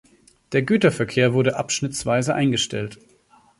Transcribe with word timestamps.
Der 0.51 0.63
Güterverkehr 0.63 1.31
wurde 1.35 1.57
abschnittsweise 1.57 2.33
eingestellt. 2.33 2.97